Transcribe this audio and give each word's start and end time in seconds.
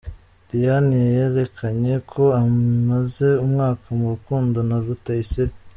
Diane 0.49 0.99
yerekanye 1.15 1.93
ko 2.11 2.23
amaze 2.41 3.27
umwaka 3.43 3.85
mu 3.97 4.05
rukundo 4.13 4.57
na 4.69 4.77
Rutayisire. 4.85 5.53